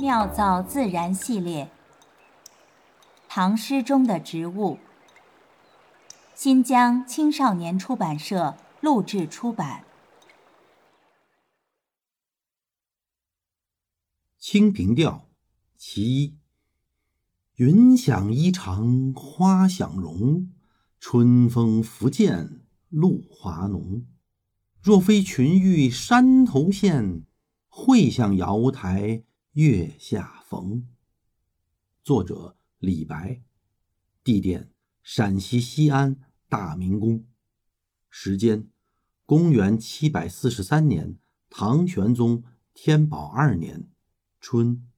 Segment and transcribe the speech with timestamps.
[0.00, 1.70] 妙造自然系列，
[3.28, 4.78] 唐诗中的植物。
[6.34, 9.84] 新疆青少年出版社录制出版。
[14.42, 15.12] 《清平调·
[15.76, 16.28] 其一》：
[17.56, 20.50] 云想衣裳花想容，
[20.98, 24.06] 春风拂槛露华浓。
[24.80, 27.26] 若非群玉山头现，
[27.68, 30.86] 会向瑶台月下逢。
[32.04, 33.42] 作者李白，
[34.22, 34.70] 地点
[35.02, 36.16] 陕西西安
[36.48, 37.26] 大明宫，
[38.08, 38.68] 时间
[39.26, 41.18] 公元七百四十三年，
[41.48, 43.88] 唐玄宗天宝二年
[44.40, 44.88] 春。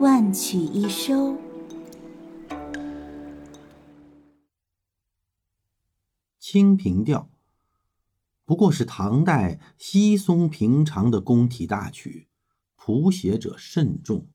[0.00, 1.14] 万曲一收。
[6.40, 7.30] 《清平调》
[8.50, 12.26] 不过是唐代稀松平常的宫体大曲，
[12.74, 14.26] 谱写者慎重。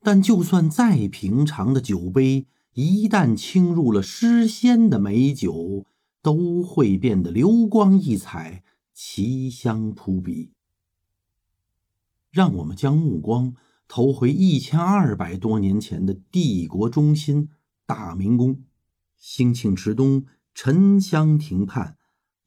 [0.00, 5.84] 但就算再平常的酒杯，一旦倾入了诗仙的美酒，
[6.22, 8.62] 都会变得流光溢彩，
[8.94, 10.52] 奇香扑鼻。
[12.30, 13.56] 让我们将目光
[13.88, 17.48] 投回一千二百多年前的帝国中心
[17.84, 18.62] 大明宫，
[19.16, 20.26] 兴庆池东。
[20.54, 21.97] 沉香亭畔，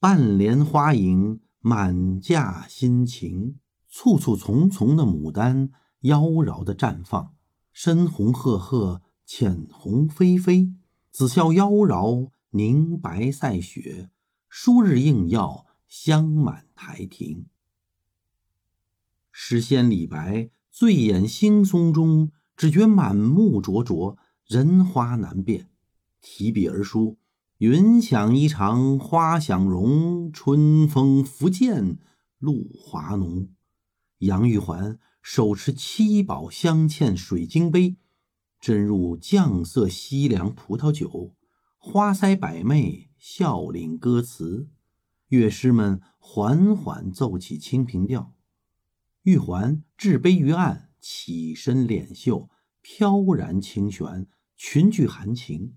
[0.02, 3.60] 半帘花影，满架新情。
[3.88, 7.36] 簇簇丛丛的牡丹妖娆的绽放，
[7.72, 10.74] 深红赫赫，浅红霏霏，
[11.12, 14.10] 紫笑妖娆，凝白赛雪。
[14.50, 17.46] 疏日映耀，香满台庭。
[19.32, 25.70] 诗仙李白醉眼惺忪中，只觉满目灼灼，人花难辨，
[26.20, 27.20] 提笔而书。
[27.62, 32.00] 云想衣裳花想容，春风拂槛
[32.40, 33.50] 露华浓。
[34.18, 37.98] 杨玉环手持七宝镶嵌水晶杯，
[38.60, 41.36] 斟入酱色西凉葡萄酒，
[41.78, 44.68] 花腮百媚，笑领歌词。
[45.28, 48.22] 乐师们缓缓奏起《清平调》，
[49.22, 52.50] 玉环置杯于案，起身敛袖，
[52.82, 54.26] 飘然清玄，
[54.58, 55.76] 群聚含情。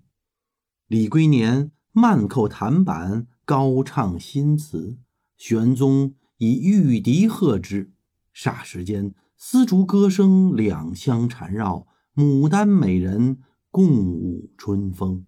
[0.87, 1.71] 李龟年。
[1.97, 4.97] 慢叩弹板，高唱新词。
[5.37, 7.93] 玄宗以玉笛和之，
[8.35, 13.39] 霎时间，丝竹歌声两相缠绕，牡丹美人
[13.71, 15.25] 共舞春风。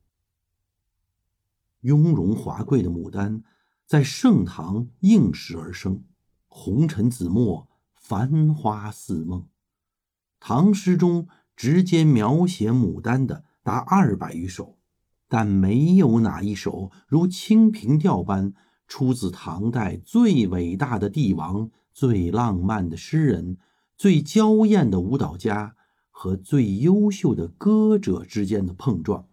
[1.79, 3.45] 雍容华贵的牡丹，
[3.85, 6.03] 在盛唐应时而生，
[6.47, 9.47] 红尘紫陌，繁花似梦。
[10.41, 14.76] 唐诗中直接描写牡丹的达二百余首。
[15.27, 18.53] 但没有哪一首如《清平调》般
[18.87, 23.57] 出自唐代最伟大的帝王、最浪漫的诗人、
[23.97, 25.75] 最娇艳的舞蹈家
[26.09, 29.27] 和最优秀的歌者之间的碰撞。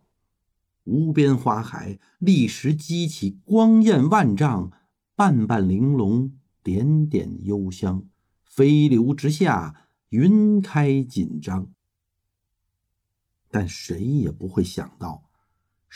[0.82, 4.70] 无边花海，立时激起光艳万丈；
[5.14, 6.32] 瓣瓣玲珑，
[6.62, 8.04] 点点幽香。
[8.42, 11.68] 飞流直下，云开锦张。
[13.50, 15.22] 但谁也不会想到。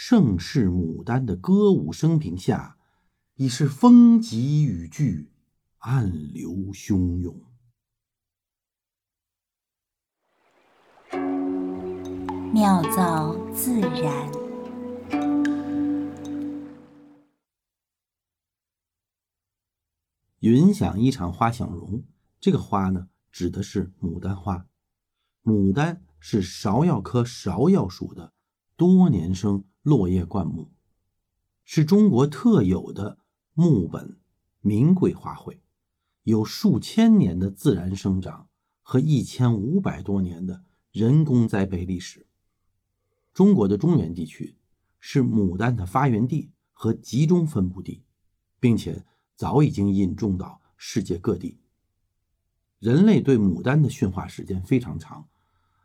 [0.00, 2.78] 盛世牡丹的歌舞升平下，
[3.34, 5.32] 已是风急雨聚，
[5.78, 7.42] 暗流汹涌。
[12.54, 14.31] 妙造自然。
[20.38, 22.04] 云想衣裳花想容，
[22.38, 24.65] 这个花呢，指的是牡丹花。
[25.42, 28.32] 牡丹是芍药科芍药属的
[28.76, 29.65] 多年生。
[29.83, 30.71] 落叶灌木
[31.65, 33.19] 是中国特有的
[33.55, 34.16] 木本
[34.61, 35.59] 名贵花卉，
[36.25, 38.49] 有数千年的自然生长
[38.83, 42.27] 和一千五百多年的人工栽培历史。
[43.33, 44.56] 中国的中原地区
[44.99, 48.03] 是牡丹的发源地和集中分布地，
[48.59, 49.04] 并且
[49.36, 51.59] 早已经引种到世界各地。
[52.78, 55.28] 人类对牡丹的驯化时间非常长，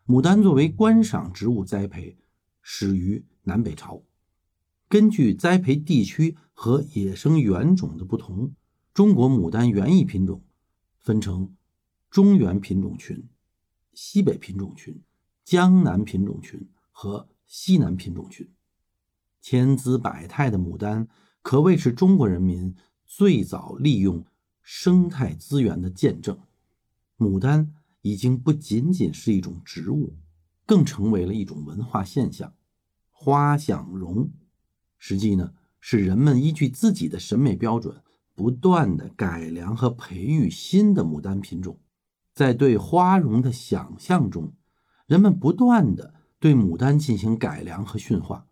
[0.07, 2.17] 牡丹作为观赏植物栽培，
[2.61, 3.23] 始于。
[3.43, 4.01] 南北朝，
[4.87, 8.53] 根据栽培地区和野生原种的不同，
[8.93, 10.41] 中国牡丹园艺品种
[10.97, 11.53] 分成
[12.09, 13.27] 中原品种群、
[13.93, 15.01] 西北品种群、
[15.43, 18.49] 江南品种群和西南品种群。
[19.41, 21.07] 千姿百态的牡丹
[21.41, 22.73] 可谓是中国人民
[23.05, 24.23] 最早利用
[24.61, 26.39] 生态资源的见证。
[27.17, 30.15] 牡丹已经不仅仅是一种植物，
[30.65, 32.53] 更成为了一种文化现象。
[33.23, 34.29] 花想容，
[34.99, 38.03] 实际呢是人们依据自己的审美标准
[38.35, 41.79] 不断的改良和培育新的牡丹品种，
[42.33, 44.51] 在对花容的想象中，
[45.07, 48.45] 人们不断的对牡丹进行改良和驯化，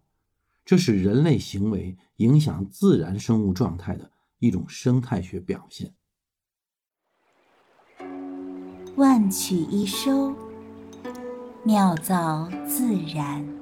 [0.64, 4.10] 这是人类行为影响自然生物状态的
[4.40, 5.94] 一种生态学表现。
[8.96, 10.34] 万曲一收，
[11.66, 13.61] 妙造自然。